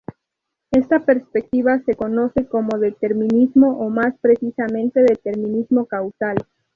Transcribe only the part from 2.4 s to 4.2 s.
como determinismo o más